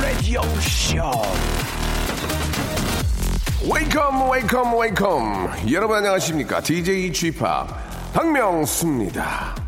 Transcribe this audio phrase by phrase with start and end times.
[0.00, 1.26] Radio Show.
[3.66, 5.48] Welcome, welcome, welcome.
[5.68, 6.60] 여러분 안녕하십니까?
[6.60, 7.74] DJ g p o p
[8.14, 9.67] 박명수입니다.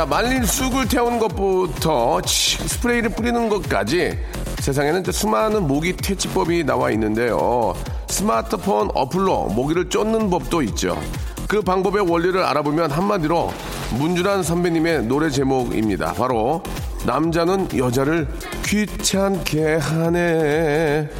[0.00, 4.18] 자, 말린 쑥을 태우는 것부터 치- 스프레이를 뿌리는 것까지
[4.60, 7.74] 세상에는 수많은 모기 퇴치법이 나와 있는데요.
[8.08, 10.98] 스마트폰 어플로 모기를 쫓는 법도 있죠.
[11.46, 13.52] 그 방법의 원리를 알아보면 한마디로
[13.98, 16.14] 문준환 선배님의 노래 제목입니다.
[16.14, 16.62] 바로
[17.04, 18.26] 남자는 여자를
[18.64, 21.10] 귀찮게 하네.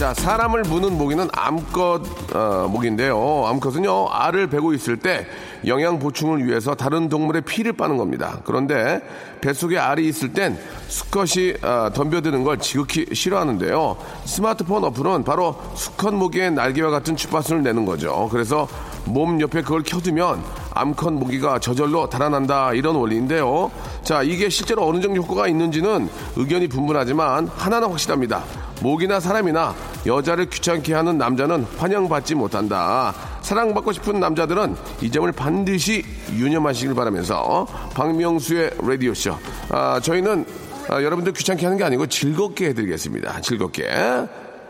[0.00, 3.44] 자, 사람을 무는 모기는 암컷 어, 모기인데요.
[3.48, 5.26] 암컷은요, 알을 베고 있을 때
[5.66, 8.40] 영양 보충을 위해서 다른 동물의 피를 빠는 겁니다.
[8.44, 9.02] 그런데
[9.42, 13.98] 뱃속에 알이 있을 땐 수컷이 어, 덤벼드는 걸 지극히 싫어하는데요.
[14.24, 18.30] 스마트폰 어플은 바로 수컷 모기의 날개와 같은 주파수를 내는 거죠.
[18.32, 18.68] 그래서
[19.04, 20.42] 몸 옆에 그걸 켜두면
[20.74, 23.70] 암컷 모기가 저절로 달아난다 이런 원리인데요.
[24.02, 28.44] 자, 이게 실제로 어느 정도 효과가 있는지는 의견이 분분하지만 하나는 확실합니다.
[28.82, 29.74] 모기나 사람이나
[30.06, 33.14] 여자를 귀찮게 하는 남자는 환영받지 못한다.
[33.42, 39.36] 사랑받고 싶은 남자들은 이 점을 반드시 유념하시길 바라면서 박명수의 라디오쇼.
[39.70, 40.46] 아, 저희는
[40.88, 43.40] 아, 여러분들 귀찮게 하는 게 아니고 즐겁게 해드리겠습니다.
[43.42, 43.88] 즐겁게.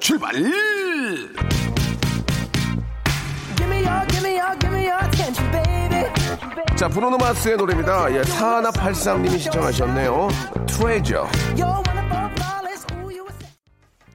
[0.01, 0.35] 출발!
[6.81, 8.11] 자, 브로노마스의 노래입니다.
[8.15, 10.29] 예, 4183님이 신청하셨네요.
[10.67, 11.29] 트레저.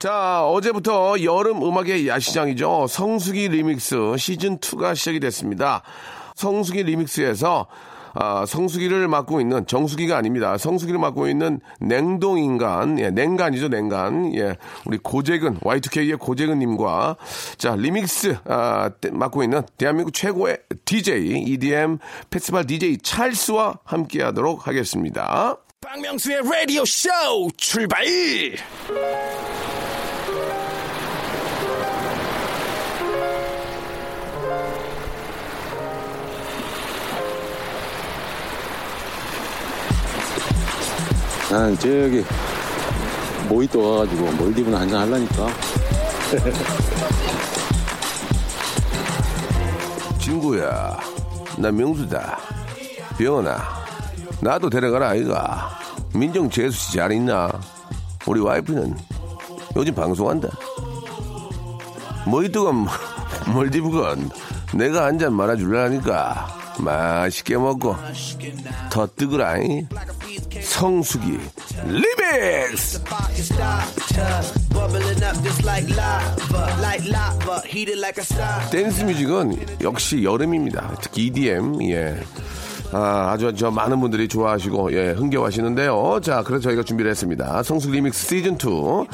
[0.00, 2.88] 자, 어제부터 여름 음악의 야시장이죠.
[2.88, 5.82] 성수기 리믹스 시즌2가 시작이 됐습니다.
[6.34, 7.68] 성수기 리믹스에서
[8.18, 10.56] 아, 성수기를 맡고 있는 정수기가 아닙니다.
[10.56, 14.34] 성수기를 맡고 있는 냉동인간, 예, 냉간이죠, 냉간.
[14.36, 14.56] 예,
[14.86, 17.16] 우리 고재근, Y2K의 고재근님과
[17.58, 21.98] 자, 리믹스, 아, 때- 맡고 있는 대한민국 최고의 DJ, EDM
[22.30, 25.56] 페스티벌 DJ 찰스와 함께 하도록 하겠습니다.
[25.82, 27.08] 박명수의 라디오 쇼
[27.56, 28.02] 출발!
[41.50, 42.24] 나는 저기
[43.48, 45.48] 모히또 가가지고 몰디브나 한잔 하려니까
[50.18, 50.98] 친구야,
[51.56, 52.36] 나 명수다.
[53.16, 53.62] 병원아,
[54.40, 55.70] 나도 데려가라, 아이가.
[56.12, 57.48] 민정 재수 씨 잘 있나?
[58.26, 58.96] 우리 와이프는
[59.76, 60.48] 요즘 방송한다.
[62.26, 62.86] 모히또건
[63.54, 64.30] 몰디브건
[64.74, 66.48] 내가 한 잔 말아줄라니까
[66.80, 67.94] 맛있게 먹고
[68.90, 69.86] 더 뜨거라잉.
[70.76, 71.38] 성수기
[71.86, 73.02] remix.
[78.70, 80.98] dance music은 역시 여름입니다.
[81.00, 82.20] 특히 EDM, 예.
[82.92, 86.20] 아, 아주 저 많은 분들이 좋아하시고, 예, 흥겨워하시는데요.
[86.22, 87.62] 자, 그래서 저희가 준비를 했습니다.
[87.62, 89.06] 성수 리믹스 시즌 2.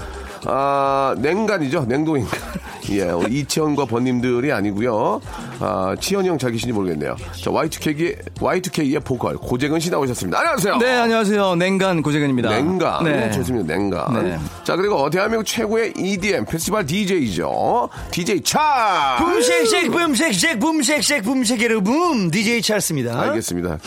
[0.44, 1.84] 아, 냉간이죠.
[1.86, 2.30] 냉동인간.
[2.90, 5.20] 예, 우리 이치현과 벗님들이 아니고요
[5.60, 7.14] 아, 치현이 형 잘 계신지 모르겠네요.
[7.40, 10.40] 자, Y2K의, Y2K의 보컬, 고재근 씨 나오셨습니다.
[10.40, 10.76] 안녕하세요.
[10.78, 11.54] 네, 안녕하세요.
[11.54, 12.48] 냉간 고재근입니다.
[12.50, 13.04] 냉간.
[13.04, 13.30] 네.
[13.30, 13.72] 좋습니다.
[13.72, 14.24] 냉간.
[14.24, 14.38] 네.
[14.64, 17.88] 자, 그리고 대한민국 최고의 EDM 페스티벌 DJ죠.
[18.10, 19.16] DJ 차!
[19.20, 23.20] 붐쉑쉑 붐쉑쉑 붐쉑쉑 붐쉑이르 붐 DJ 찰스입니다.
[23.20, 23.78] 알겠습니다.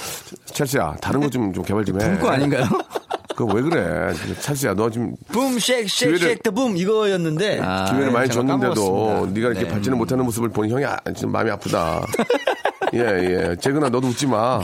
[0.53, 2.17] 찰스야, 다른 거 좀 좀 개발 좀 해.
[2.17, 2.63] 거 아닌가요?
[3.35, 4.13] 그거 왜 그래?
[4.39, 9.27] 찰스야, 너 지금 기회를- 붐쉑 쉑 쉑 더붐 이거였는데 기회를 많이 아, 제가 줬는데도.
[9.33, 9.67] 네가 이렇게 네.
[9.67, 12.05] 받지는 못하는 모습을 보니 형이 아, 좀 마음이 아프다.
[12.93, 13.55] 예, 예.
[13.59, 14.61] 재근아, 너도 웃지 마.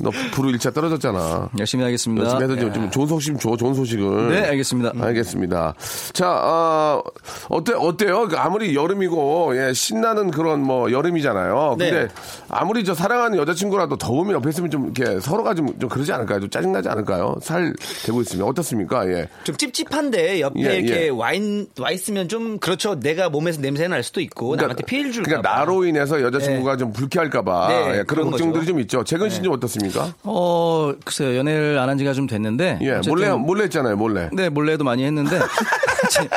[0.00, 1.50] 너 불우 일차 떨어졌잖아.
[1.58, 2.24] 열심히 하겠습니다.
[2.24, 2.72] 열심히 해서 좀, 예.
[2.72, 4.30] 좀 좋은 소식 좀 줘, 좋은 소식을.
[4.30, 4.92] 네, 알겠습니다.
[4.98, 5.74] 알겠습니다.
[6.12, 7.02] 자, 어,
[7.48, 8.28] 어때, 어때요?
[8.28, 11.76] 그 아무리 여름이고, 예, 신나는 그런 뭐 여름이잖아요.
[11.78, 12.08] 근데 네.
[12.48, 16.40] 아무리 저 사랑하는 여자친구라도 더우면 옆에 있으면 좀 이렇게 서로가 좀, 좀 그러지 않을까요?
[16.40, 17.36] 좀 짜증나지 않을까요?
[17.42, 17.74] 살
[18.04, 18.46] 되고 있으면.
[18.48, 19.06] 어떻습니까?
[19.08, 19.28] 예.
[19.44, 21.08] 좀 찝찝한데 옆에 예, 이렇게 예.
[21.08, 22.98] 와인 와 있으면 좀 그렇죠.
[22.98, 27.42] 내가 몸에서 냄새 날 수도 있고 남한테 피해를 줄까 그러니까 나로 인해서 여자친구가 좀 불쾌할까
[27.42, 28.72] 봐 네, 예, 그런 그런 걱정들이 거죠.
[28.72, 29.04] 좀 있죠.
[29.04, 29.87] 재근 씨는 어떻습니까?
[30.24, 31.36] 어, 글쎄요.
[31.36, 34.28] 연애를 안 한 지가 좀 됐는데 예, 어쨌든 몰래 몰래 했잖아요, 몰래.
[34.32, 35.38] 네, 몰래도 많이 했는데
[36.10, 36.28] 제-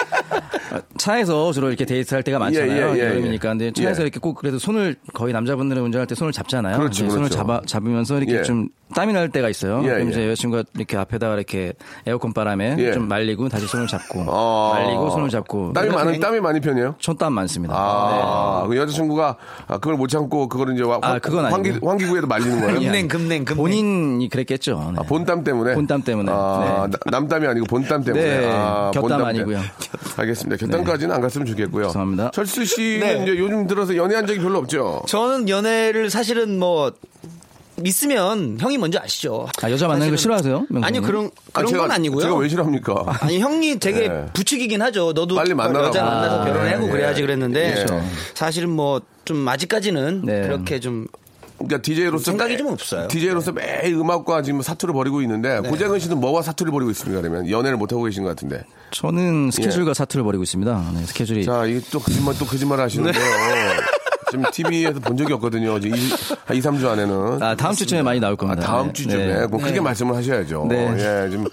[0.97, 2.89] 차에서 주로 이렇게 데이트할 때가 많잖아요.
[2.89, 3.49] 예, 예, 예, 여름이니까.
[3.49, 4.03] 근데 차에서 예.
[4.05, 6.77] 이렇게 꼭 그래도 손을 거의 남자분들은 운전할 때 손을 잡잖아요.
[6.77, 7.35] 그렇죠, 근데 손을 그렇죠.
[7.35, 8.43] 잡아 잡으면서 이렇게 예.
[8.43, 9.81] 좀 땀이 날 때가 있어요.
[9.83, 10.11] 예, 그럼 예.
[10.11, 11.73] 이제 여자친구가 이렇게 앞에다가 이렇게
[12.05, 12.91] 에어컨 바람에 예.
[12.93, 14.71] 좀 말리고 다시 손을 잡고 어.
[14.73, 16.95] 말리고 손을 잡고 땀이 많은 땀이 많이 편해요?
[16.99, 17.73] 손땀 많습니다.
[17.77, 19.35] 아, 그 여자친구가
[19.67, 21.89] 아, 그걸 못 참고 그걸 이제 와- 아, 그건 환기, 아니고요.
[21.89, 22.79] 환기구에도 말리는 거예요?
[22.79, 22.85] 네.
[22.85, 23.57] 금냉 금냉 금냉.
[23.57, 24.91] 본인이 그랬겠죠.
[24.93, 24.99] 네.
[24.99, 25.73] 아, 본땀 때문에?
[25.73, 26.31] 본땀 때문에.
[26.33, 26.97] 아, 네.
[27.05, 28.23] 나- 남땀이 아니고 본땀 때문에.
[28.23, 29.59] 네, 아, 곁땀 본땀 아니고요.
[30.17, 30.57] 알겠습니다.
[30.65, 31.87] 곁땀까지는 안 갔으면 좋겠고요.
[31.87, 32.31] 죄송합니다.
[32.31, 33.23] 철수 씨는 네.
[33.23, 35.01] 이제 요즘 들어서 연애한 적이 별로 없죠?
[35.07, 36.91] 저는 연애를 사실은 뭐
[37.85, 39.47] 있으면 형이 먼저 아시죠.
[39.61, 40.55] 아, 여자 만나는 거 싫어하세요?
[40.69, 40.83] 명수님?
[40.83, 42.21] 아니요 그런 그런 제가- 건 아니고요.
[42.21, 43.17] 제가 왜 싫어합니까?
[43.21, 44.25] 아니 형이 되게 네.
[44.33, 45.13] 부추기긴 하죠.
[45.13, 45.87] 너도 빨리 만나라고.
[45.87, 47.25] 여자 만나서 아, 결혼하고 예, 그래야지 예.
[47.25, 48.01] 그랬는데 예.
[48.33, 50.41] 사실은 뭐 좀 아직까지는 네.
[50.41, 51.05] 그렇게 좀
[51.59, 53.07] 그러니까 DJ로서 생각이 좀 없어요.
[53.07, 55.69] DJ로서 매일 음악과 지금 사투를 벌이고 있는데 네.
[55.69, 57.21] 고재근 씨는 뭐와 사투를 벌이고 있습니까?
[57.21, 58.63] 그러면 연애를 못 하고 계신 것 같은데.
[58.89, 60.91] 저는 스케줄과 사투를 벌이고 있습니다.
[60.95, 61.43] 네, 스케줄이 예.
[61.43, 63.23] 자, 이게 또 거짓말 또 거짓말 하시는데요.
[64.31, 65.77] 지금 TV에서 본 적이 없거든요.
[65.77, 65.91] 이제 이,
[66.45, 67.43] 한 2, 3주 안에는.
[67.43, 68.61] 아, 다음 주쯤에 많이 나올 아, 겁니다.
[68.61, 68.93] 다음 네.
[68.93, 69.47] 주쯤에 네.
[69.47, 70.67] 뭐 크게 말씀을 하셔야죠.
[70.69, 70.95] 네.
[70.97, 71.45] 예, 지금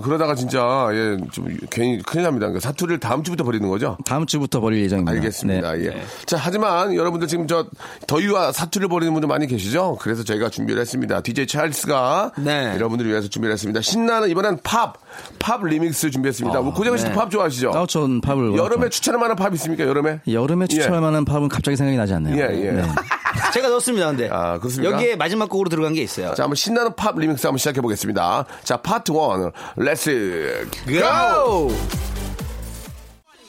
[0.00, 2.46] 그러다가 진짜 예, 좀 괜히 큰일 납니다.
[2.46, 3.96] 그러니까 사투를 다음 주부터 벌이는 거죠.
[4.04, 5.12] 다음 주부터 벌일 예정입니다.
[5.12, 5.72] 알겠습니다.
[5.72, 5.86] 네.
[5.86, 6.02] 예.
[6.26, 7.66] 자, 하지만 여러분들 지금 저
[8.06, 9.98] 더위와 사투를 벌이는 분들 많이 계시죠?
[10.00, 11.20] 그래서 저희가 준비를 했습니다.
[11.20, 12.72] DJ 찰스가 네.
[12.74, 13.80] 여러분들을 위해서 준비를 했습니다.
[13.80, 14.94] 신나는 이번엔 팝,
[15.38, 16.60] 팝 리믹스 준비했습니다.
[16.60, 17.72] 뭐 고재근 씨도 팝 좋아하시죠?
[17.74, 19.84] 아, 전 팝을 여름에 추천할 만한 팝 있습니까?
[19.84, 20.20] 여름에?
[20.28, 22.36] 여름에 추천할 만한 팝은 갑자기 생각이 나지 않네요.
[22.36, 22.72] 예, 예.
[22.72, 22.82] 네.
[23.52, 24.06] 제가 넣었습니다.
[24.08, 24.94] 근데 아, 그렇습니까?
[24.94, 26.34] 여기에 마지막 곡으로 들어간 게 있어요.
[26.34, 28.44] 자, 한번 신나는 팝 리믹스 한번 시작해 보겠습니다.
[28.62, 29.18] 자, 파트 1.
[29.90, 31.00] Let's go!
[31.00, 32.09] Go!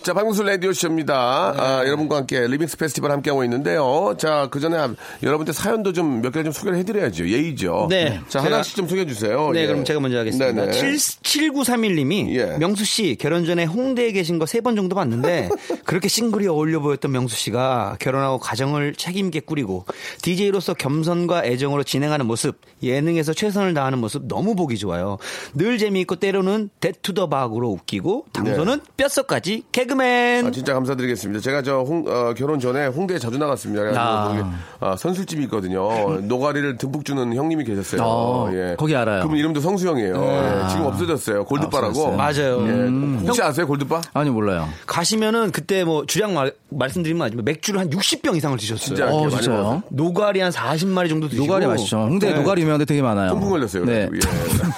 [0.03, 1.13] 자, 박명수 라디오쇼입니다.
[1.57, 4.15] 아, 여러분과 함께 리믹스 페스티벌 함께하고 있는데요.
[4.17, 4.75] 자, 그 전에
[5.21, 7.29] 여러분들 사연도 좀 몇 개 좀 소개를 해드려야죠.
[7.29, 7.85] 예의죠.
[7.87, 8.19] 네.
[8.27, 9.51] 자, 제가- 하나씩 좀 소개해 주세요.
[9.53, 9.67] 네, 예.
[9.67, 10.51] 그럼 제가 먼저 하겠습니다.
[10.53, 10.71] 네네.
[10.71, 12.57] 7931님이 예.
[12.57, 15.49] 명수 씨 결혼 전에 홍대에 계신 거 세 번 정도 봤는데
[15.85, 19.85] 그렇게 싱글이 어울려 보였던 명수 씨가 결혼하고 가정을 책임있게 꾸리고
[20.23, 25.19] DJ로서 겸손과 애정으로 진행하는 모습, 예능에서 최선을 다하는 모습 너무 보기 좋아요.
[25.53, 30.41] 늘 재미있고 때로는 대to the박으로 웃기고 당신은 뼛속까지 개그 맨.
[30.43, 30.47] 네.
[30.47, 31.41] 아, 진짜 감사드리겠습니다.
[31.41, 33.83] 제가 저 홍, 어, 결혼 전에 홍대에 자주 나갔습니다.
[33.99, 34.27] 아.
[34.27, 34.41] 거기,
[34.79, 36.19] 아, 선술집이 있거든요.
[36.21, 38.01] 노가리를 듬뿍 주는 형님이 계셨어요.
[38.03, 38.75] 어, 예.
[38.77, 39.23] 거기 알아요.
[39.23, 40.15] 그분 이름도 성수형이에요.
[40.15, 41.45] 예, 지금 없어졌어요.
[41.45, 42.11] 골드바라고.
[42.15, 42.65] 맞아요.
[42.67, 42.87] 예.
[43.27, 44.01] 혹시 아세요, 골드바?
[44.13, 44.67] 아니 몰라요.
[44.85, 48.77] 가시면은 그때 뭐 주량 말, 말씀드리면 아니면 맥주를 한 60병 이상을 드셨어요.
[48.85, 49.83] 진짜 어, 진짜요?
[49.89, 51.97] 노가리 한 40마리 정도 드시고 노가리 맛있죠.
[51.97, 52.39] 홍대 네.
[52.39, 53.29] 노가리 유명한 데 되게 많아요.
[53.31, 53.85] 통풍 걸렸어요.
[53.85, 54.09] 네.
[54.13, 54.19] 예.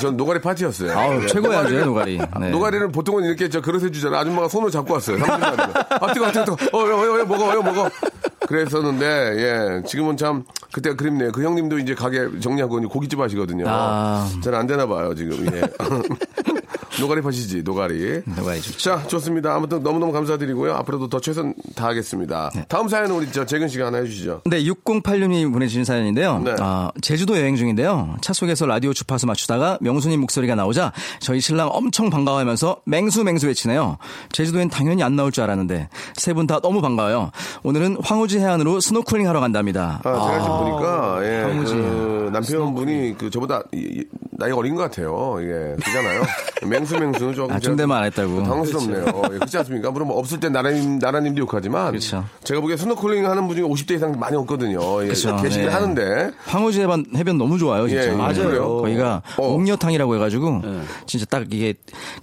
[0.02, 0.92] 전 노가리 파티였어요.
[0.98, 1.28] 아우, 예.
[1.28, 2.18] 최고야죠, 노가리.
[2.40, 2.50] 네.
[2.50, 4.20] 노가리는 보통은 이렇게 저 그릇 해주잖아요.
[4.20, 5.03] 아줌마가 손을 잡고 왔어요.
[5.04, 5.60] 30만 원.
[5.90, 6.78] 아, 뜨거, 뜨거, 뜨거.
[6.78, 7.90] 어, 어, 어, 어, 먹어, 어, 먹어.
[8.48, 9.06] 그랬었는데,
[9.38, 9.84] 예.
[9.88, 11.32] 지금은 참, 그때가 그립네요.
[11.32, 13.66] 그 형님도 이제 가게 정리하고 고깃집 하시거든요.
[13.68, 14.30] 아.
[14.44, 15.46] 저는 안 되나 봐요, 지금.
[15.54, 15.62] 예.
[17.00, 18.22] 노가리 파시지, 노가리.
[18.26, 18.78] 노가리 좋죠.
[18.78, 19.56] 자, 좋습니다.
[19.56, 20.74] 아무튼 너무너무 감사드리고요.
[20.76, 22.52] 앞으로도 더 최선 다하겠습니다.
[22.56, 22.66] 네.
[22.70, 24.42] 다음 사연은 우리 저 재근 씨가 하나 해주시죠.
[24.46, 26.40] 네, 6086님이 보내주신 사연인데요.
[26.40, 26.56] 네.
[26.60, 28.16] 아, 제주도 여행 중인데요.
[28.22, 33.98] 차 속에서 라디오 주파수 맞추다가 명수님 목소리가 나오자 저희 신랑 엄청 반가워하면서 맹수 맹수 외치네요.
[34.32, 37.32] 제주도엔 당연히 안 나올 줄 알았는데 세 분 다 너무 반가워요.
[37.64, 40.02] 오늘은 황우지 해안으로 스노클링 하러 간답니다.
[40.04, 41.44] 아, 제가 지금 보니까, 예.
[41.64, 43.64] 그 남편분이 그 저보다
[44.38, 45.38] 나이가 어린 것 같아요.
[45.42, 46.24] 예, 그잖아요.
[46.66, 47.54] 맹수 맹수는 조금.
[47.56, 48.44] 아, 중대만 안 했다고.
[48.44, 49.06] 당황스럽네요.
[49.34, 49.92] 예, 그렇지 않습니까?
[49.92, 51.92] 물론 뭐 없을 때 나라님, 나라님도 욕하지만.
[51.92, 52.24] 그렇죠.
[52.44, 54.80] 제가 보기에 스노클링 하는 분 중에 50대 이상 많이 없거든요.
[55.04, 55.36] 예, 그렇죠.
[55.38, 55.72] 계시긴 네.
[55.72, 56.32] 하는데.
[56.46, 58.08] 황우지 해변, 해변 너무 좋아요, 진짜.
[58.08, 58.34] 예, 예, 맞아요.
[58.48, 58.78] 그래요?
[58.78, 59.48] 거기가 어.
[59.54, 60.62] 옥녀탕이라고 해가지고
[61.06, 61.74] 진짜 딱 이게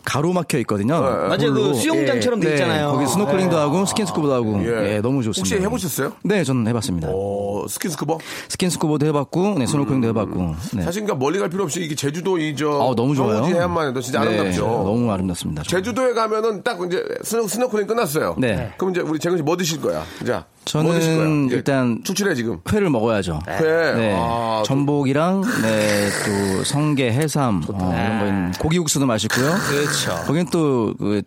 [0.04, 1.00] 가로막혀 있거든요.
[1.00, 1.52] 맞아요.
[1.52, 1.74] 그.
[1.74, 2.92] 수영장처럼 돼 네, 있잖아요.
[2.92, 4.96] 거기 스노클링도 하고 스킨스쿠버도 하고 예.
[4.96, 5.54] 예, 너무 좋습니다.
[5.56, 6.12] 혹시 해보셨어요?
[6.22, 7.08] 네, 저는 해봤습니다.
[7.10, 8.18] 어, 스킨스쿠버?
[8.48, 10.54] 스킨스쿠버도 해봤고, 네, 스노클링도 해봤고.
[10.74, 10.82] 네.
[10.82, 13.44] 사실 그러니까 멀리 갈 필요 없이 이게 제주도 이저 아, 너무 좋아요.
[13.44, 14.62] 해안만 해도 진짜 네, 아름답죠.
[14.64, 15.64] 너무 아름답습니다.
[15.64, 18.36] 제주도에 가면은 딱 이제 스노, 스노클링 끝났어요.
[18.38, 18.72] 네.
[18.78, 20.02] 그럼 이제 우리 재근 씨 뭐 드실 거야?
[20.26, 21.28] 자, 저는 뭐 드실 거야?
[21.44, 22.58] 이제 일단 출출해 지금.
[22.72, 23.40] 회를 먹어야죠.
[23.46, 23.92] 회.
[23.92, 24.14] 네.
[24.18, 29.52] 아, 전복이랑 네, 또 성게, 해삼 어, 이런 거 있는 고기국수도 맛있고요.
[29.68, 30.24] 그렇죠.
[30.26, 31.20] 거긴 또그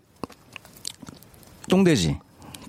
[1.69, 2.17] 똥돼지.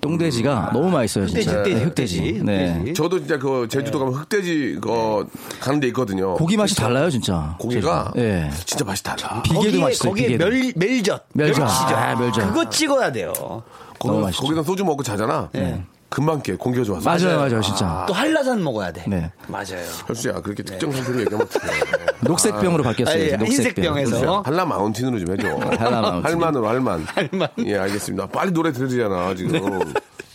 [0.05, 1.51] 똥돼지가 너무 맛있어요, 진짜.
[1.51, 2.43] 흑돼지, 네, 흑돼지, 흑돼지.
[2.43, 2.73] 네.
[2.73, 2.93] 흑돼지.
[2.93, 5.25] 저도 진짜 그 제주도 가면 흑돼지 그
[5.59, 6.35] 가는 데 있거든요.
[6.35, 7.55] 고기 맛이 달라요, 진짜.
[7.59, 8.49] 고기가 예.
[8.65, 9.41] 진짜 맛이 달라.
[9.41, 10.09] 비계도 맛있어요.
[10.09, 10.45] 거기에 비계도.
[10.45, 11.25] 멸, 멜젓.
[11.33, 11.59] 멜젓.
[11.59, 11.91] 멸치젓.
[11.91, 12.47] 아, 멜젓.
[12.49, 13.33] 그거 찍어야 돼요.
[13.37, 13.63] 너무
[13.99, 14.43] 거기서, 맛있죠.
[14.43, 15.49] 거기서 소주 먹고 자잖아.
[16.15, 17.09] 금방 깨 공기가 좋아서.
[17.09, 18.05] 맞아요, 맞아요, 진짜.
[18.07, 19.03] 또 한라산 먹어야 돼.
[19.05, 19.29] 네.
[19.49, 19.83] 맞아요.
[20.07, 21.79] 헐수야 그렇게 특정 상태로 얘기하면 어떡해.
[22.23, 23.21] 녹색병으로 바뀌었어요.
[23.21, 23.97] 이제 녹색병.
[23.97, 24.41] 흰색병에서.
[24.45, 25.49] 한라 마운틴으로 좀 해줘.
[25.77, 26.23] 한라 마운틴.
[26.31, 27.03] 할만으로 할만.
[27.13, 27.49] 할만.
[27.65, 28.27] 예, 알겠습니다.
[28.27, 29.59] 빨리 노래 들으잖아 지금.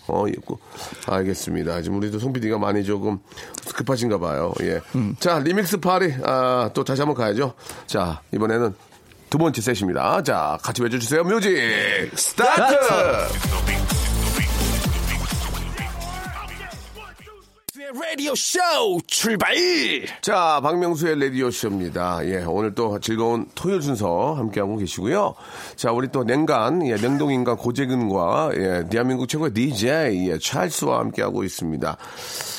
[0.08, 0.58] 어, 있고.
[1.06, 1.80] 알겠습니다.
[1.80, 3.18] 지금 우리도 송 PD가 많이 조금
[3.75, 4.52] 급하신가 봐요.
[4.60, 4.82] 예.
[5.18, 7.54] 자, 리믹스 파티, 아, 또 다시 한번 가야죠.
[7.87, 8.75] 자, 이번에는
[9.30, 10.22] 두 번째 셋입니다.
[10.25, 11.25] 자, 같이 외쳐주세요.
[11.25, 13.79] 뮤직, 스타트!
[18.11, 18.59] 라디오 쇼
[19.07, 19.55] 출발!
[20.21, 22.26] 자, 박명수의 라디오 쇼입니다.
[22.26, 25.37] 예, 오늘 또 즐거운 토요일 순서 함께하고 계시고요.
[25.76, 31.97] 자, 우리 또 냉간, 예, 냉동인간 고재근과, 예, 대한민국 최고의 DJ, 예, 찰스와 함께하고 있습니다.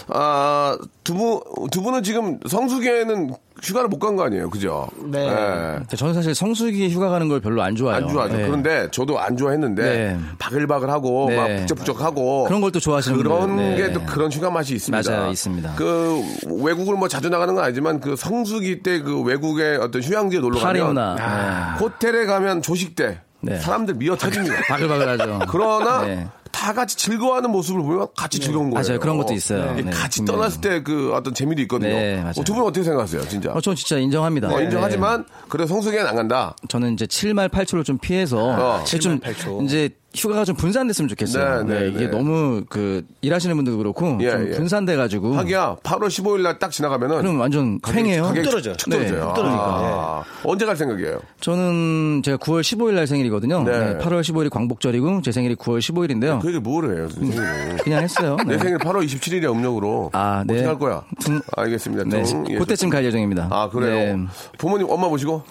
[0.07, 4.49] 아, 두 분, 두 분은 지금 성수기에는 휴가를 못 간 거 아니에요.
[4.49, 4.87] 그죠?
[5.05, 5.27] 네.
[5.27, 5.95] 예.
[5.95, 8.03] 저는 사실 성수기에 휴가 가는 걸 별로 안 좋아해요.
[8.05, 8.35] 안 좋아하죠.
[8.37, 8.45] 네.
[8.47, 10.19] 그런데 저도 안 좋아했는데 네.
[10.39, 11.35] 바글바글하고 네.
[11.37, 13.57] 막 북적북적하고 그런 걸 또 좋아하시는 그런.
[13.75, 13.93] 게 네.
[13.93, 15.11] 또 그런 휴가 맛이 있습니다.
[15.11, 15.73] 맞아요, 있습니다.
[15.75, 16.21] 그
[16.63, 20.97] 외국을 뭐 자주 나가는 건 아니지만 그 성수기 때 그 외국의 어떤 휴양지에 놀러 가면.
[20.97, 23.59] 아, 호텔에 가면 조식 때 네.
[23.59, 24.55] 사람들 미어 터집니다.
[24.69, 25.39] 바글바글하죠.
[25.49, 26.27] 그러나 네.
[26.61, 28.85] 다 같이 즐거워하는 모습을 보면 같이 즐거운 거예요.
[28.87, 28.99] 맞아요.
[28.99, 29.73] 그런 것도 있어요.
[29.73, 30.23] 네, 네, 같이.
[30.23, 31.89] 떠났을 때 그 어떤 재미도 있거든요.
[31.91, 32.33] 네, 맞아요.
[32.37, 33.51] 어, 두 분은 어떻게 생각하세요, 진짜?
[33.51, 34.47] 어, 전 진짜 인정합니다.
[34.49, 34.65] 어, 네.
[34.65, 36.55] 인정하지만 그래 성수기에는 안 간다.
[36.69, 38.37] 저는 이제 7말 8초를 좀 피해서
[38.79, 38.83] 어.
[38.83, 39.65] 좀 7말 8초.
[39.65, 41.63] 이제 휴가가 좀 분산됐으면 좋겠어요.
[41.63, 42.07] 네, 네, 이게 네.
[42.07, 44.51] 너무 그 일하시는 분들도 그렇고 예, 좀 예.
[44.51, 48.23] 분산돼 가지고 하기야 8월 15일 날 딱 지나가면은 그럼 완전 횡해요.
[48.23, 48.75] 가격이 떨어져요.
[48.75, 49.23] 툭 떨어져요.
[49.23, 50.23] 네, 아, 떨어지니까.
[50.43, 51.19] 언제 갈 생각이에요?
[51.39, 53.63] 저는 제가 9월 15일 날 생일이거든요.
[53.63, 53.71] 네.
[53.71, 56.41] 네, 8월 15일이 광복절이고 제 생일이 9월 15일인데요.
[56.41, 57.07] 그 얘기 뭘 해요.
[57.83, 58.35] 그냥 했어요.
[58.45, 58.59] 내 네.
[58.59, 60.09] 생일 8월 27일에 음력으로.
[60.13, 60.53] 아, 네.
[60.55, 61.03] 어떻게 할 거야?
[61.21, 62.03] 둥- 알겠습니다.
[62.05, 62.45] 네, 둥.
[62.49, 63.47] 예, 그때쯤 갈 예정입니다.
[63.49, 64.17] 아, 그래요?
[64.17, 64.23] 네.
[64.57, 65.41] 부모님, 엄마 모시고?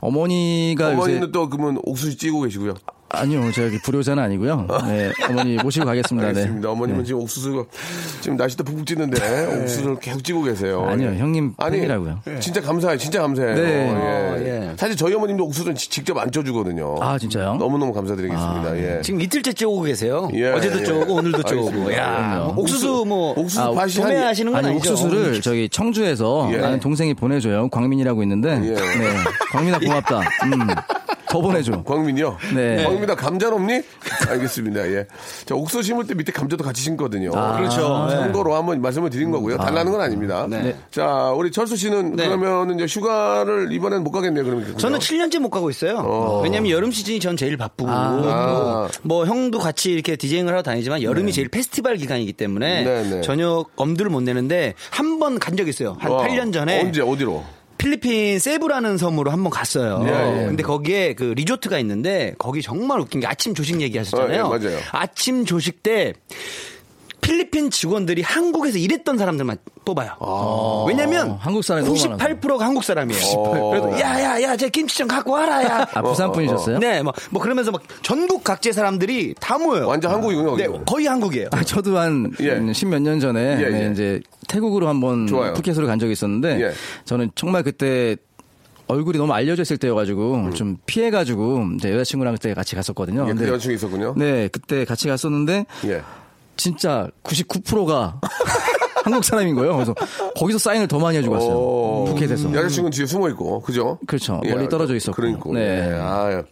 [0.00, 2.74] 어머니가 어머니는 요새 또 그러면 옥수수 찌고 계시고요.
[3.16, 4.66] 아니요, 저기 불효자는 아니고요.
[4.86, 6.28] 네, 어머니 모시고 가겠습니다.
[6.32, 6.38] 네.
[6.40, 6.70] 알겠습니다.
[6.70, 7.66] 어머님은 지금 옥수수,
[8.20, 10.84] 지금 날씨도 푹푹 찌는데 옥수수를 계속 찌고 계세요.
[10.88, 11.18] 아니요, 예.
[11.18, 12.20] 형님 아니, 팬이라고요.
[12.40, 12.98] 진짜 감사해요.
[12.98, 13.54] 진짜 감사해요.
[13.54, 13.62] 네.
[13.62, 13.90] 예.
[13.90, 14.72] 어, 예.
[14.76, 16.96] 사실 저희 어머님도 옥수수는 지- 직접 안 쪄주거든요.
[17.00, 17.54] 아, 진짜요?
[17.56, 18.78] 너무 너무 감사드리겠습니다.
[18.78, 19.00] 예.
[19.02, 20.28] 지금 이틀째 쪼고 계세요.
[20.34, 20.84] 예, 어제도 예.
[20.84, 21.38] 쪼고 오늘도.
[21.44, 21.96] 알겠습니다.
[21.96, 22.60] 야, 그럼요.
[22.60, 24.92] 옥수수 뭐 옥수수 아, 도매하시는 건 아니 아니죠?
[24.92, 26.58] 옥수수를 저기 청주에서 예.
[26.60, 27.68] 아는 동생이 보내줘요.
[27.68, 28.74] 광민이라고 있는데, 예.
[28.74, 29.14] 네,
[29.52, 30.18] 광민아 고맙다.
[30.18, 30.68] 음,
[31.34, 31.82] 더 보내줘.
[31.84, 32.38] 광민이요?
[32.54, 32.84] 네.
[32.84, 33.82] 광민아 감자 없니?
[34.30, 34.86] 알겠습니다.
[34.92, 35.06] 예.
[35.44, 37.32] 자, 옥수수 심을 때 밑에 감자도 같이 심거든요.
[37.32, 38.06] 그렇죠.
[38.08, 38.14] 네.
[38.14, 39.56] 참고로 한번 말씀을 드린 거고요.
[39.58, 40.46] 달라는 건 아닙니다.
[40.48, 40.76] 네.
[40.92, 42.28] 자, 우리 철수 씨는 네.
[42.28, 44.44] 그러면 이제 휴가를 이번엔 못 가겠네요.
[44.44, 44.78] 그러면?
[44.78, 46.40] 저는 7년째 못 가고 있어요.
[46.44, 48.88] 왜냐면 여름 시즌이 전 제일 바쁘고 아.
[49.08, 53.20] 또뭐 형도 같이 이렇게 디제잉을 하러 다니지만 여름이 제일 페스티벌 기간이기 때문에 네, 네.
[53.22, 55.96] 전혀 엄두를 못 내는데 한 번 간 적 있어요.
[55.98, 57.42] 한 어, 8년 전에 언제 어디로?
[57.78, 60.04] 필리핀 세부라는 섬으로 한번 갔어요.
[60.06, 60.46] 예, 예.
[60.46, 64.44] 근데 거기에 그 리조트가 있는데 거기 정말 웃긴 게 아침 조식 얘기하셨잖아요.
[64.44, 64.78] 어, 예, 맞아요.
[64.92, 66.14] 아침 조식 때
[67.24, 70.12] 필리핀 직원들이 한국에서 일했던 사람들만 뽑아요.
[70.86, 73.20] 왜냐면 어, 한국 사람이 너무 98%가 한국 사람이에요.
[73.36, 73.70] 어.
[73.70, 75.88] 그래서 야야야, 제 김치 좀 갖고 와라 야.
[75.94, 76.78] 아, 부산 분이셨어요?
[76.78, 79.88] 네, 뭐, 뭐 그러면서 막 전국 각지의 사람들이 다 모여요.
[79.88, 80.56] 완전 한국이군요.
[80.56, 80.84] 네, 거기는.
[80.84, 81.48] 거의 한국이에요.
[81.52, 82.72] 아, 저도 한 예.
[82.72, 83.90] 십몇 년 전에 예, 네, 예.
[83.90, 85.26] 이제 태국으로 한번.
[85.54, 86.72] 푸켓으로 간 적이 있었는데 예.
[87.04, 88.16] 저는 정말 그때
[88.86, 93.22] 얼굴이 너무 알려져 있을 때여가지고 좀 피해가지고 이제 여자친구랑 그때 같이 갔었거든요.
[93.22, 93.28] 음.
[93.28, 94.14] 예, 그 근데 여자친구 있었군요.
[94.16, 96.02] 네, 그때 같이 갔었는데 예.
[96.64, 98.18] 진짜 99%가
[99.04, 99.74] 한국 사람인 거예요.
[99.74, 99.94] 그래서
[100.34, 101.54] 거기서 사인을 더 많이 해주고 왔어요.
[101.56, 102.04] 오.
[102.08, 102.54] 푸켓에서.
[102.54, 103.98] 여자친구는 뒤에 숨어 있고, 그죠?
[104.06, 104.40] 그렇죠.
[104.46, 105.14] 예, 멀리 떨어져 있었고.
[105.14, 105.50] 그러니까.
[105.52, 105.90] 네.
[105.90, 105.94] 예.
[105.94, 106.42] 아,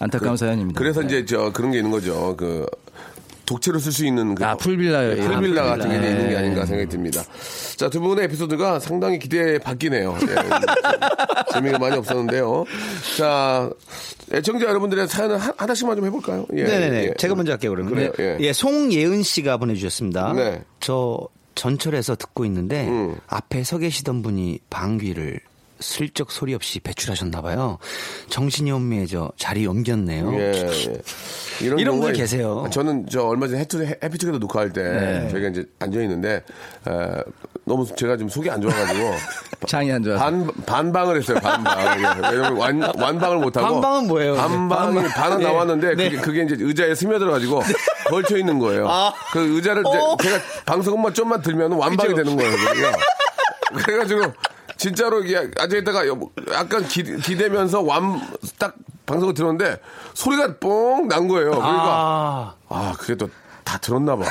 [0.00, 0.78] 안타까운 사연입니다.
[0.78, 2.36] 그래서 이제 저 그런 게 있는 거죠.
[2.36, 2.66] 그
[3.48, 5.10] 독채로 쓸 수 있는 그 아, 풀빌라.
[5.12, 6.10] 예, 풀빌라 아, 같은 게 풀빌라.
[6.10, 6.36] 있는 게 예.
[6.38, 7.22] 아닌가 생각이 듭니다.
[7.76, 10.18] 자, 두 분의 에피소드가 상당히 기대에 바뀌네요.
[10.20, 10.26] 예,
[11.54, 12.64] 재미가 많이 없었는데요.
[13.16, 13.70] 자,
[14.32, 16.46] 애청자 여러분들의 사연을 하- 하나씩만 좀 해볼까요?
[16.54, 17.04] 예, 네네네.
[17.04, 17.14] 예.
[17.16, 17.94] 제가 먼저 할게요, 그러면.
[17.94, 18.36] 그래요, 예.
[18.40, 20.34] 예, 송예은 씨가 보내주셨습니다.
[20.34, 20.62] 네.
[20.80, 23.16] 저 전철에서 듣고 있는데 음.
[23.28, 25.40] 앞에 서 계시던 분이 방귀를
[25.80, 27.78] 슬쩍 소리 없이 배출하셨나 봐요.
[28.28, 30.34] 정신이 혼미해져 자리 옮겼네요.
[30.34, 31.00] 예, 예.
[31.60, 32.66] 이런, 이런 분들 있- 계세요.
[32.70, 35.28] 저는 저 얼마 전에 해투, 해피투게더 녹화할 때 네.
[35.30, 36.42] 저희가 이제 앉아 있는데
[36.86, 37.22] 에,
[37.64, 39.14] 너무 제가 좀 속이 안 좋아가지고
[39.66, 40.22] 장이 안 좋아서.
[40.24, 41.38] 반 반방을 했어요.
[41.40, 41.98] 반방.
[42.00, 42.30] 예.
[42.30, 44.34] 왜냐면 완 완방을 못 하고 반방은 뭐예요?
[44.36, 45.44] 반방이 반은 네.
[45.44, 46.10] 나왔는데 네.
[46.10, 47.62] 그게, 그게 이제 의자에 스며들어 가지고
[48.08, 48.88] 걸쳐 있는 거예요.
[48.88, 49.12] 아.
[49.32, 50.16] 그 의자를 이제 어.
[50.22, 52.52] 제가 방송만 좀만 들면 완방이 되는 거예요.
[53.84, 54.32] 그래가지고
[54.78, 56.02] 진짜로 이게 앉아 있다가
[56.54, 58.20] 약간 기, 기대면서 완
[58.58, 58.74] 딱
[59.06, 59.78] 방송을 들었는데
[60.14, 61.50] 소리가 뽕 난 거예요.
[61.50, 63.28] 그러니까 아, 아, 그게 또
[63.64, 64.24] 다 들었나 봐.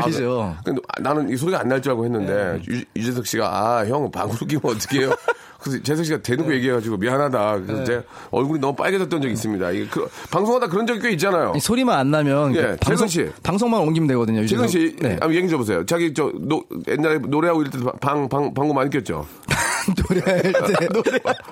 [0.00, 0.56] 들리죠.
[0.64, 4.46] 근데 나는 이 소리가 안 날 줄 알고 했는데 유, 유재석 씨가 아, 형 방구를
[4.48, 5.10] 끼면 어떡해요?
[5.60, 7.58] 그래서 재석 씨가 대놓고 얘기해가지고 미안하다.
[7.66, 9.70] 그래서 제가 얼굴이 너무 빨개졌던 적이 있습니다.
[9.72, 11.52] 이게 그, 방송하다 그런 적이 꽤 있잖아요.
[11.60, 13.30] 소리만 안 나면 예, 그 방송, 재근 씨.
[13.42, 14.46] 방송만 옮기면 되거든요.
[14.46, 14.96] 재근 씨.
[14.98, 15.10] 네.
[15.20, 15.84] 한번 얘기 좀 해보세요.
[15.84, 19.26] 자기 저 노, 옛날에 노래하고 이럴 때 방, 방, 방구 많이 꼈죠?
[20.08, 20.42] 노래할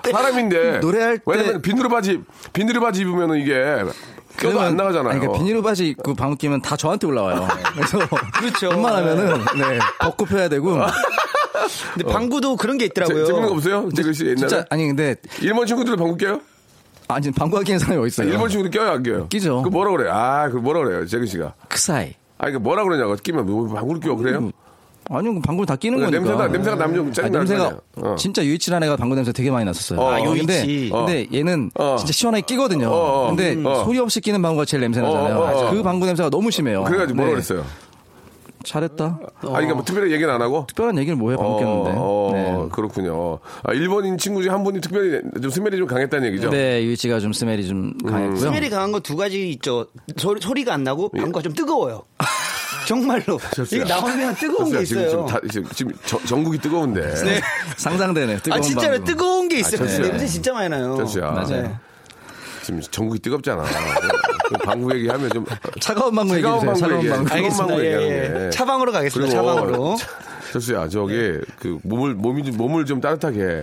[0.02, 0.78] 때 사람인데.
[0.80, 2.20] 노래할 때- 왜냐면 비닐 바지,
[2.52, 3.82] 비닐 바지 입으면은 이게
[4.38, 5.10] 껴도 안 나가잖아요.
[5.10, 7.46] 아니, 그러니까 비닐로 바지 입고 방귀 끼면 다 저한테 올라와요.
[7.74, 7.98] 그래서
[8.38, 8.68] 그렇죠.
[8.70, 10.78] 웬만하면은 네, 벗고 껴야 되고
[11.94, 13.26] 근데 방구도 그런 게 있더라고요.
[13.26, 13.88] 지금 없어요?
[13.94, 14.36] 재근 씨 옛날에?
[14.36, 16.40] 진짜 아니 근데 일본 친구들 방구 껴요?
[17.08, 18.28] 아니 방귀 끼는 사람이 어디 있어요?
[18.28, 19.28] 일본 친구들 껴요, 안 껴요?
[19.28, 19.62] 끼죠.
[19.62, 20.12] 그 뭐라 그래요?
[20.12, 21.52] 아, 그 뭐라 그래요, 재근 씨가?
[21.68, 22.14] 크사이.
[22.38, 23.14] 아니, 그 뭐라 그러냐고.
[23.16, 24.50] 끼면 뭐 방구를 껴, 그래요?
[25.12, 26.20] 아니요, 방금 다 끼는 네, 거니까.
[26.22, 27.80] 냄새가 냄새가 남좀 아, 짜증 나는 냄새가.
[27.96, 28.14] 어.
[28.16, 30.00] 진짜 유이치란 애가 방구 냄새 되게 많이 났었어요.
[30.00, 30.90] 어, 아, 근데, 유이치.
[30.92, 31.96] 근데 얘는 어.
[31.98, 32.88] 진짜 시원하게 끼거든요.
[32.88, 33.34] 어, 어.
[33.34, 33.84] 근데 어.
[33.84, 35.36] 소리 없이 끼는 방구가 제일 냄새 나잖아요.
[35.36, 35.70] 어, 어, 어.
[35.70, 36.84] 그 방구 냄새가 너무 심해요.
[36.84, 37.34] 그래가지고 뭐라 네.
[37.34, 37.64] 그랬어요?
[38.64, 39.18] 잘했다.
[39.40, 40.64] 아, 그러니까 뭐 특별히 얘기는 안 하고?
[40.68, 41.90] 특별한 얘기를 뭐해 방구 꼈는데.
[41.96, 42.68] 어, 네.
[42.70, 43.40] 그렇군요.
[43.64, 46.50] 아, 일본인 친구 중에 한 분이 특별히 좀 스멜이 좀 강했다는 얘기죠?
[46.50, 48.36] 네, 유이치가 좀 스멜이 좀 강했고요.
[48.38, 49.86] 스멜이 강한 거 두 가지 있죠.
[50.16, 52.02] 소리, 소리가 안 나고 방구가 좀 뜨거워요.
[52.92, 53.40] 정말로.
[53.70, 55.10] 이게 나오면 뜨거운 게 지금, 있어요.
[55.10, 57.14] 지금, 다, 지금, 지금 저- 전국이 뜨거운데.
[57.78, 58.38] 상상되네.
[58.38, 59.04] 뜨거운 아 진짜로 방구.
[59.06, 59.82] 뜨거운 게 있어요.
[59.82, 59.98] 아.
[60.08, 60.94] 냄새 진짜 많이 나요.
[60.96, 61.30] 전수야.
[61.30, 61.78] 맞아요.
[62.62, 63.64] 지금 전국이 뜨겁잖아.
[64.48, 65.44] 그 방구 얘기하면 좀
[65.80, 66.66] 차가운 방구 얘기해 차가운.
[66.66, 67.24] 방구 차가운 얘기해.
[67.24, 67.56] 차가운.
[67.56, 68.44] 방구 예, 얘기하는 예.
[68.44, 68.50] 게.
[68.50, 69.32] 차방으로 가겠습니다.
[69.32, 69.96] 차방으로.
[70.52, 73.62] 철수야, 저기 그 몸을 몸이 좀 몸을 좀 따뜻하게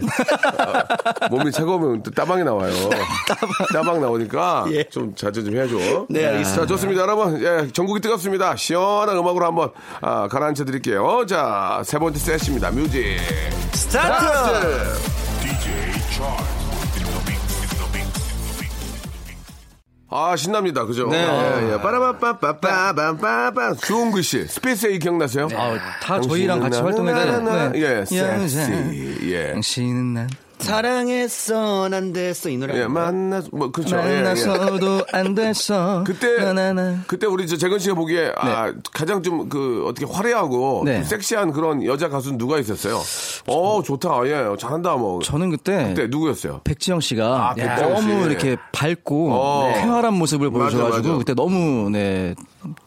[0.57, 2.73] 아, 몸이 차가우면 또 따방이 나와요.
[3.71, 4.83] 따방 나오니까 예.
[4.85, 6.07] 좀 자제 좀 해줘.
[6.09, 6.61] 네, 알겠습니다.
[6.61, 7.39] 자, 좋습니다, 여러분.
[7.43, 8.55] 예, 전국이 뜨겁습니다.
[8.55, 9.69] 시원한 음악으로 한번
[10.01, 11.25] 아, 가라앉혀 드릴게요.
[11.27, 12.71] 자, 세 번째 세트입니다.
[12.71, 13.19] 뮤직
[13.73, 14.25] 스타트.
[20.11, 21.07] 아 신납니다, 그죠?
[21.07, 21.17] 네.
[21.17, 21.77] 예, 예.
[21.81, 25.47] 빠라바빠빠빠빠빠 주홍글씨, 스페이스 A 기억나세요?
[25.55, 27.71] 아, 다 저희랑 같이 활동했잖아요.
[27.71, 27.79] 네.
[27.79, 29.29] 예, 섹시.
[29.31, 29.53] 예.
[29.53, 30.27] 당신은 난
[30.59, 32.81] 사랑했어 난 됐어 이 노래.
[32.81, 33.97] 예, 만나, 뭐, 그렇죠.
[33.97, 34.21] 예, 예.
[34.21, 36.03] 만나서도 안 됐어.
[36.07, 37.03] 그때, 나나나.
[37.07, 40.95] 그때 우리 저 재근 씨가 보기에, 아, 가장 좀 그, 어떻게 화려하고, 네.
[40.95, 42.99] 좀 섹시한 그런 여자 가수는 누가 있었어요?
[43.47, 45.21] 어, 좋다, 예, 잘한다, 뭐.
[45.21, 46.61] 저는 그때 그때 누구였어요?
[46.63, 48.29] 백지영 씨가 아, 백지영 너무 씨.
[48.29, 49.73] 이렇게 밝고 어.
[49.75, 51.17] 쾌활한 모습을 맞아, 보여줘가지고 맞아.
[51.19, 52.35] 그때 너무 네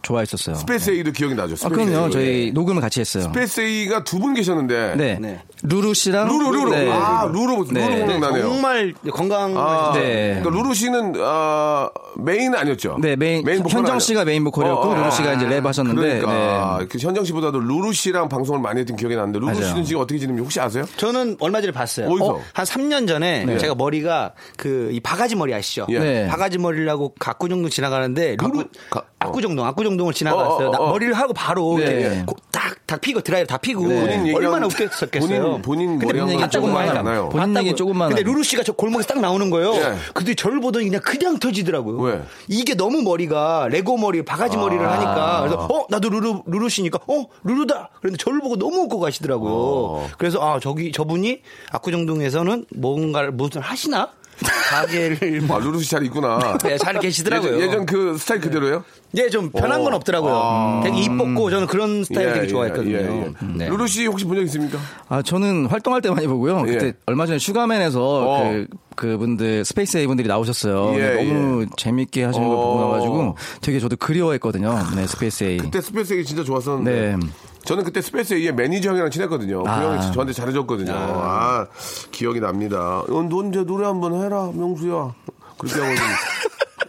[0.02, 0.57] 좋아했었어요.
[0.57, 1.55] 스페이스 A도 기억이 나죠?
[1.55, 2.11] 아, 스페이스 그럼요.
[2.11, 3.25] 저희 녹음을 같이 했어요.
[3.25, 4.95] 스페이스 A가 두 분 계셨는데.
[4.97, 5.19] 네.
[5.21, 5.41] 네.
[5.64, 6.71] 루루 씨랑 루루, 루루.
[6.71, 6.91] 네.
[6.93, 7.97] 아, 루루, 루루 네.
[7.99, 8.43] 생각나네요.
[8.49, 9.57] 정말 건강.
[9.57, 10.38] 아, 네.
[10.41, 11.88] 그러니까 루루 씨는 아,
[12.19, 12.99] 메인 아니었죠?
[13.00, 14.95] 네, 메인, 보컬 현정 아니- 씨가 메인 보컬이었고 어, 어.
[14.95, 16.87] 루루 씨가 이제 랩 하셨는데 그러니까 네.
[16.87, 19.69] 그 현정 씨보다도 루루 씨랑 방송을 많이 했던 기억이 나는데 루루 맞아요.
[19.69, 20.85] 씨는 지금 어떻게 지내는지 혹시 아세요?
[20.97, 22.09] 저는 얼마 전에 봤어요.
[22.09, 22.26] 어디서?
[22.26, 23.59] 어, 한 3년 전에 네.
[23.59, 25.87] 제가 머리가 그 이 바가지 머리 아시죠?
[25.91, 25.99] 예.
[25.99, 26.26] 네.
[26.28, 29.02] 바가지 머리라고 압구정동 지나가는데 루루 가- 어.
[29.26, 30.67] 압구정동 압구정동을 지나갔어요.
[30.67, 30.89] 어, 어, 나- 어.
[30.91, 31.85] 머리를 하고 바로 네.
[31.85, 35.61] 이렇게 고- 딱, 딱 피고 드라이브 다 피고 얘기한- 얼마나 웃겼었겠어요.
[35.63, 36.89] 본인, 본인 근데 얘기 건 조금만.
[36.97, 37.28] 않아요.
[37.30, 37.75] 본인 얘기.
[37.75, 38.23] 조금만 근데.
[38.23, 39.75] 루루 씨가 저 골목에서 딱 나오는 거예요.
[39.75, 39.95] 예.
[40.15, 41.99] 근데 저를 보더니 그냥 그냥 터지더라고요.
[42.00, 42.23] 왜?
[42.49, 47.26] 이게 너무 머리가 레고 머리, 바가지 머리를 하니까 그래서 어 나도 루루 루루 씨니까 어
[47.45, 47.91] 루루다.
[48.00, 49.52] 그런데 저를 보고 너무 웃고 가시더라고요.
[49.52, 50.08] 어.
[50.19, 54.11] 그래서 아 저기 저분이 압구정동에서는 뭔가를 무슨 하시나
[54.43, 56.59] 가게를 뭐 아, 루루 씨잘 있구나.
[56.63, 57.57] 네, 잘 계시더라고요.
[57.57, 58.85] 예전, 예전 그 스타일 그대로예요?
[59.17, 59.97] 예, 좀 변한 건 어.
[59.97, 60.35] 없더라고요.
[60.35, 60.81] 아.
[60.83, 62.97] 되게 이뻤고 저는 그런 스타일 예, 되게 예, 좋아했거든요.
[62.97, 63.33] 예, 예.
[63.57, 63.69] 네.
[63.69, 64.78] 루루 씨 혹시 본 적 있습니까?
[65.09, 66.65] 아 저는 활동할 때 많이 보고요.
[66.69, 66.73] 예.
[66.73, 68.43] 그때 얼마 전에 슈가맨에서 어.
[68.52, 70.95] 그 그분들 스페이스 A 분들이 나오셨어요.
[70.99, 72.61] 예, 너무 재밌게 하시는 걸 어.
[72.61, 74.78] 보고 나가지고 되게 저도 그리워했거든요.
[74.97, 75.57] 네 스페이스 A.
[75.59, 77.17] 그때 스페이스 A 진짜 좋았었는데.
[77.17, 77.26] 네.
[77.65, 79.63] 저는 그때 스페이스 A의 매니저 형이랑 친했거든요.
[79.63, 79.83] 그 아.
[79.97, 80.93] 형이 저한테 잘해줬거든요.
[80.95, 81.67] 아,
[82.11, 83.01] 기억이 납니다.
[83.01, 85.15] 어, 너 이제 노래 한번 해라, 명수야.
[85.59, 86.05] 그렇게 하고 좀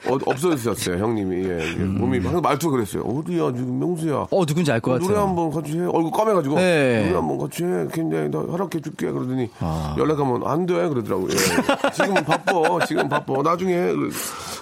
[0.05, 1.47] 어, 없어졌었어요, 형님이.
[1.47, 3.03] 예, 이게 몸이 항상 말투가 그랬어요.
[3.03, 4.25] 어디야, 지금 명수야.
[4.31, 5.07] 어 누군지 알 것 같아요.
[5.07, 5.85] 노래 한번 같이 해.
[5.85, 6.55] 얼굴 까매가지고.
[6.55, 7.03] 네.
[7.05, 7.87] 노래 한번 같이 해.
[7.93, 9.09] 굉장히 나 허락해 줄게.
[9.11, 9.95] 그러더니 아.
[9.97, 10.73] 연락하면 안 돼.
[10.89, 11.29] 그러더라고요.
[11.31, 11.91] 예.
[11.93, 12.85] 지금 바빠.
[12.85, 13.41] 지금 바빠.
[13.43, 13.93] 나중에 해.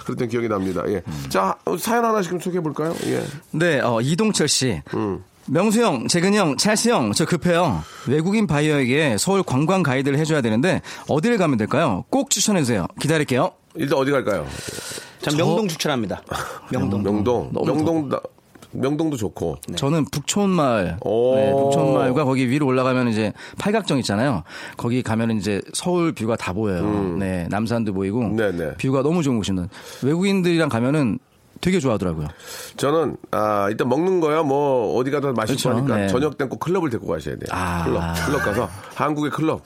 [0.04, 0.82] 그랬던 기억이 납니다.
[0.86, 1.02] 예.
[1.28, 2.94] 자, 사연 하나씩 좀 소개해 볼까요?
[3.06, 3.22] 예.
[3.50, 4.80] 네, 어, 이동철 씨.
[4.94, 5.24] 음.
[5.48, 7.82] 명수 형, 재근 형, 찰스 형, 저 급해요.
[8.08, 12.04] 외국인 바이어에게 서울 관광 가이드를 해줘야 되는데 어디를 가면 될까요?
[12.10, 12.86] 꼭 추천해주세요.
[13.00, 13.50] 기다릴게요.
[13.74, 14.46] 일단 어디 갈까요?
[15.20, 16.22] 전 명동 추천합니다.
[16.70, 17.02] 명동.
[17.02, 17.50] 명동.
[17.52, 18.20] 명동, 나-
[18.74, 19.58] 명동도 좋고.
[19.76, 21.34] 저는 북촌마을, 오.
[21.34, 24.44] 네, 북촌마을과 거기 위로 올라가면 이제 팔각정 있잖아요.
[24.78, 27.16] 거기 가면 이제 서울 뷰가 다 보여요.
[27.18, 28.36] 네, 남산도 보이고 음.
[28.36, 28.74] 네네.
[28.78, 29.68] 뷰가 너무 좋은 곳입니다.
[30.02, 31.18] 외국인들이랑 가면은
[31.62, 32.26] 되게 좋아하더라고요.
[32.76, 35.78] 저는 아 일단 먹는 거야 뭐 어디 가도 맛있고 그렇죠.
[35.78, 36.08] 하니까 네.
[36.08, 37.48] 저녁 때꼭 클럽을 데리고 가셔야 돼요.
[37.50, 37.84] 아.
[37.84, 39.62] 클럽 클럽 가서 한국의 클럽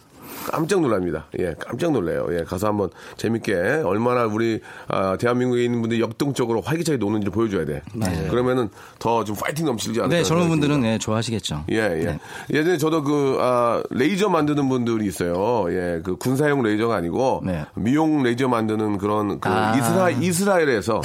[0.51, 1.27] 깜짝 놀랍니다.
[1.39, 2.27] 예, 깜짝 놀래요.
[2.31, 7.83] 예, 가서 한번 재밌게 얼마나 우리 아, 대한민국에 있는 분들이 역동적으로 활기차게 노는지 보여줘야 돼.
[8.31, 8.69] 그러면은
[8.99, 10.17] 더 좀 파이팅 넘치지 않을까.
[10.17, 10.81] 네, 젊은 분들은.
[10.81, 11.65] 네, 좋아하시겠죠.
[11.73, 12.19] 예, 예.
[12.51, 15.67] 예전에 저도 그, 아, 레이저 만드는 분들이 있어요.
[15.71, 17.65] 예, 그 군사용 레이저가 아니고, 네.
[17.75, 19.73] 미용 레이저 만드는 그런 그 아.
[19.75, 21.01] 음, 이스라, 이스라엘에서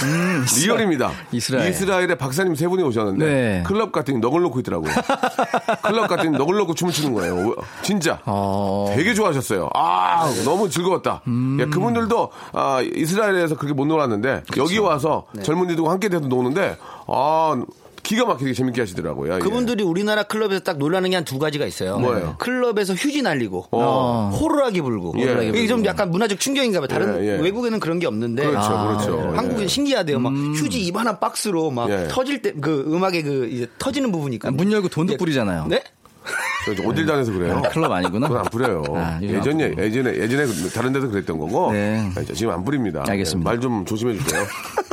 [0.64, 1.12] 리얼입니다.
[1.32, 1.70] 이스라엘.
[1.72, 3.64] 이스라엘에 박사님 세 분이 오셨는데, 네.
[3.66, 4.92] 클럽 같은 넋을 놓고 있더라고요.
[5.84, 7.56] 클럽 같은 넋을 놓고 춤을 추는 거예요.
[7.82, 8.20] 진짜.
[8.26, 8.94] 어.
[8.96, 9.70] 되게 좋 아하셨어요.
[9.74, 11.22] 아, 너무 즐거웠다.
[11.28, 11.58] 음.
[11.60, 15.44] 예, 그분들도 아, 이스라엘에서 그렇게 못 놀았는데 여기 와서 네.
[15.44, 17.64] 젊은이들과 함께 돼서 노는데 아,
[18.04, 19.36] 기가 막히게 재밌게 하시더라고요.
[19.36, 19.40] 예.
[19.40, 22.00] 그분들이 우리나라 클럽에서 딱 놀라는 게 한 두 가지가 있어요.
[22.00, 22.36] 뭐예요?
[22.40, 24.32] 클럽에서 휴지 날리고 어.
[24.42, 25.14] 호루라기 불고.
[25.18, 25.24] 예.
[25.26, 25.86] 호루라기 이게 좀.
[25.86, 26.88] 약간 문화적 충격인가 봐요.
[26.88, 27.40] 다른 예, 예.
[27.40, 28.48] 외국에는 그런 게 없는데.
[28.48, 29.16] 그렇죠, 그렇죠.
[29.22, 29.32] 네.
[29.34, 29.36] 예.
[29.38, 30.18] 한국은 신기하대요.
[30.20, 32.08] 막 휴지 이만한 박스로 막 예.
[32.10, 34.58] 터질 때 그 음악의 그 이제 터지는 부분이 있거든요.
[34.58, 35.18] 문 열고 돈도 예.
[35.18, 35.68] 뿌리잖아요.
[35.68, 35.84] 네?
[36.66, 37.62] 저 어딜 다녀서 그래요?
[37.66, 38.28] 아, 클럽 아니구나.
[38.28, 38.84] 그건 안 뿌려요.
[38.96, 41.72] 아, 예전에, 예전에, 예전에 다른 데서 그랬던 거고.
[41.74, 42.10] 네.
[42.16, 43.04] 아, 자, 지금 안 뿌립니다.
[43.08, 43.50] 알겠습니다.
[43.50, 44.42] 말 좀 조심해 주세요.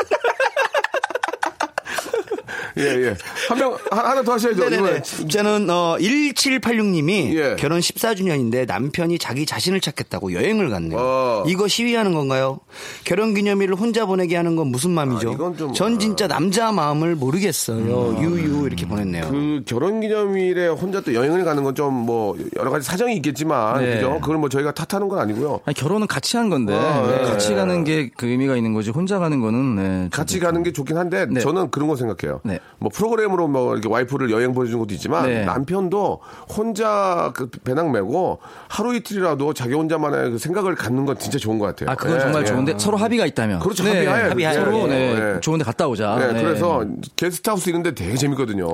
[2.79, 3.14] 예, 예.
[3.49, 4.64] 한 명, 하- 하나 더 하셔야죠.
[4.69, 4.77] 네네네.
[4.83, 5.03] 이번에.
[5.29, 7.57] 저는 어 1786님이 예.
[7.59, 10.99] 결혼 14주년인데 남편이 자기 자신을 찾겠다고 여행을 갔네요.
[11.01, 11.45] 어.
[11.47, 12.61] 이거 시위하는 건가요?
[13.05, 15.31] 결혼 기념일을 혼자 보내게 하는 건 무슨 마음이죠?
[15.31, 18.11] 아, 이건 좀, 전 진짜 남자 마음을 모르겠어요.
[18.11, 18.23] 음.
[18.23, 19.29] 유유 이렇게 보냈네요.
[19.31, 23.95] 그 결혼 기념일에 혼자 또 여행을 가는 건 좀 뭐 여러 가지 사정이 있겠지만 네.
[23.97, 24.19] 그죠?
[24.21, 25.61] 그걸 뭐 저희가 탓하는 건 아니고요.
[25.64, 27.23] 아니, 결혼은 같이 한 건데 아, 네.
[27.25, 30.97] 같이 가는 게 그 의미가 있는 거지 혼자 가는 거는 네, 같이 가는 게 좋긴
[30.97, 31.41] 한데 네.
[31.41, 32.41] 저는 그런 거 생각해요.
[32.45, 32.59] 네.
[32.78, 35.44] 뭐 프로그램으로 뭐 이렇게 와이프를 여행 보내주는 것도 있지만 네.
[35.44, 36.20] 남편도
[36.57, 41.66] 혼자 그 배낭 메고 하루 이틀이라도 자기 혼자만의 그 생각을 갖는 건 진짜 좋은 것
[41.66, 41.90] 같아요.
[41.90, 42.46] 아 그건 예, 정말 예.
[42.46, 43.85] 좋은데 서로 합의가 있다면 그렇죠.
[43.85, 44.54] 합의하에 합의하에.
[44.54, 45.40] 서로 네, 예.
[45.40, 46.16] 좋은데 갔다 오자.
[46.18, 46.42] 네, 네.
[46.42, 46.85] 그래서
[47.16, 48.66] 게스트하우스 이런데 되게 재밌거든요.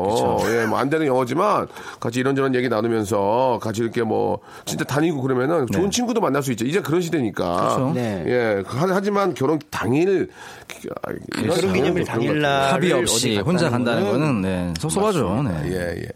[0.50, 1.66] 예, 뭐 안 되는 영어지만
[1.98, 6.66] 같이 이런저런 얘기 나누면서 같이 이렇게 뭐 진짜 다니고 그러면은 좋은 친구도 만날 수 있죠.
[6.66, 7.44] 이제 그런 시대니까.
[7.44, 7.60] 네.
[7.62, 7.92] 그렇죠.
[7.94, 8.24] 네.
[8.26, 10.28] 예, 하- 하지만 결혼 당일
[11.32, 12.04] 결혼 기념일 같아요.
[12.26, 15.42] 당일날 합의 없이 혼자 간다 는 거는 거는 네, 섭섭하죠.
[15.42, 15.70] 네.
[15.72, 16.08] 예, 예.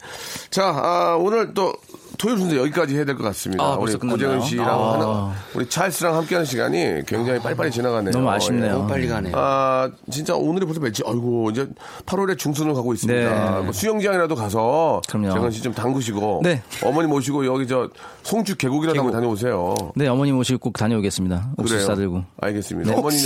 [0.50, 1.74] 자, 아, 오늘 또
[2.18, 3.62] 토요일 순서 여기까지 해야 될 것 같습니다.
[3.64, 3.94] 아, 우리?
[3.94, 4.92] 고재근 씨랑 아.
[4.92, 8.10] 하는, 우리 찰스랑 함께하는 시간이 굉장히 빨리빨리 지나가네요.
[8.12, 8.72] 너무 아쉽네요.
[8.74, 9.32] 너무 빨리 가네요.
[9.36, 11.68] 아, 진짜 오늘이 벌써 며칠, 아이고, 이제
[12.06, 13.54] 8월에 중순을 가고 있습니다.
[13.58, 13.62] 네.
[13.62, 15.32] 뭐 수영장이라도 가서 그럼요.
[15.32, 16.62] 재근 씨 좀 담그시고 네.
[16.84, 17.88] 어머니 모시고 여기 저
[18.22, 19.74] 송주 계곡이라도 한번 다녀오세요.
[19.94, 21.52] 네, 어머니 모시고 꼭 다녀오겠습니다.
[21.56, 21.86] 옥수수.
[21.86, 22.24] 싸들고.
[22.40, 22.90] 알겠습니다.
[22.92, 22.96] 네.
[22.98, 23.16] 어머니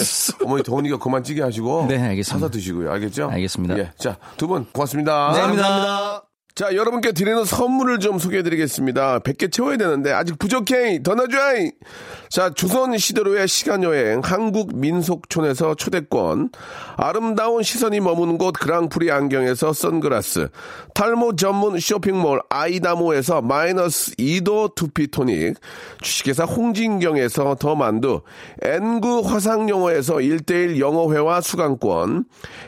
[0.44, 2.46] 어머니 더우니까 그만 찌게 하시고 네, 알겠습니다.
[2.46, 2.90] 사서 드시고요.
[2.92, 3.28] 알겠죠?
[3.30, 3.78] 알겠습니다.
[3.78, 3.90] 예.
[3.96, 5.32] 자, 두 분 고맙습니다.
[5.34, 6.31] 네, 감사합니다.
[6.54, 9.20] 자, 여러분께 드리는 선물을 좀 소개해 드리겠습니다.
[9.20, 11.02] 100개 채워야 되는데, 아직 부족해!
[11.02, 11.38] 더 넣어줘!
[12.28, 16.50] 자, 조선 시대로의 시간여행, 한국 민속촌에서 초대권,
[16.96, 20.48] 아름다운 시선이 머무는 곳 그랑프리 안경에서 선글라스,
[20.94, 25.56] 탈모 전문 쇼핑몰 아이다모에서 마이너스 2도 두피토닉,
[26.02, 28.20] 주식회사 홍진경에서 더 만두,
[28.62, 32.26] N구 화상영어에서 1대1 영어회화 수강권,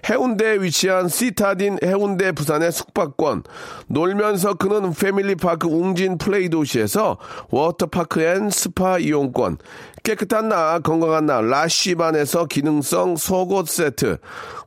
[0.09, 3.45] 해운대에 위치한 시타딘 해운대 부산의 숙박권,
[3.89, 7.19] 놀면서 그는 패밀리파크 웅진 플레이 도시에서
[7.51, 9.59] 워터파크 앤 스파 이용권,
[10.05, 14.19] 깨끗한 나 건강한 나 라쉬반에서 기능성 속옷 세트,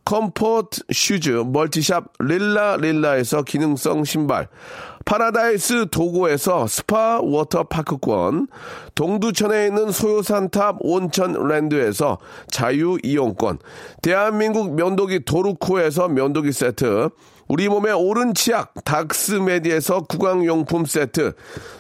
[0.04, 4.48] 컴포트 슈즈 멀티샵 릴라 릴라에서 기능성 신발,
[5.06, 8.48] 파라다이스 도고에서 스파 워터파크권,
[8.96, 12.18] 동두천에 있는 소요산탑 온천랜드에서
[12.50, 13.60] 자유이용권,
[14.02, 17.10] 대한민국 면도기 도루코에서 면도기 세트,
[17.48, 21.34] 우리 몸의 오른 치약 닥스메디에서 구강용품 세트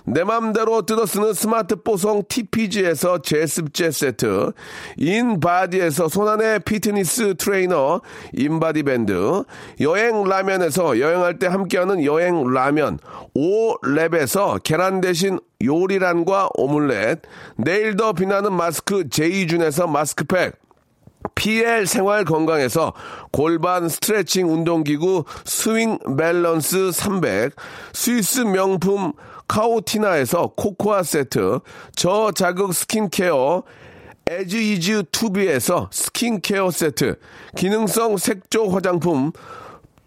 [0.06, 4.52] 내 맘대로 뜯어쓰는 스마트 뽀송 TPG에서 제습제 세트
[4.98, 8.02] 인바디에서 손안의 피트니스 트레이너
[8.34, 9.44] 인바디 밴드
[9.80, 13.00] 여행 라면에서 여행할 때 함께하는 여행 라면
[13.36, 17.22] 오랩에서 계란 대신 요리란과 오믈렛
[17.58, 20.54] 내일 더 빛나는 마스크 제이준에서 마스크팩
[21.36, 22.94] PL 생활 건강에서
[23.32, 27.54] 골반 스트레칭 운동기구 스윙 밸런스 300,
[27.94, 29.14] 스위스 명품
[29.48, 31.60] 카오티나에서 코코아 세트,
[31.96, 33.64] 저자극 스킨케어
[34.30, 37.16] 에즈이즈 투비에서 스킨케어 세트,
[37.56, 39.32] 기능성 색조 화장품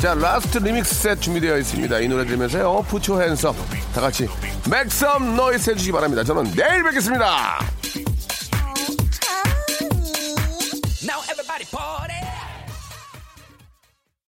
[0.00, 1.98] last remix set 준비되어 있습니다.
[2.00, 2.84] 이 노래 들으면서요.
[2.88, 3.54] put your hands up
[3.94, 4.28] 다 같이
[4.70, 6.22] make some noise 해주시기 바랍니다.
[6.22, 7.58] 저는 내일 뵙겠습니다.